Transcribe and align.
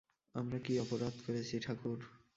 আমরা 0.35 0.57
কী 0.59 0.73
অপরাধ 0.79 1.15
করেছি 1.25 1.55
ঠকুর? 1.59 1.99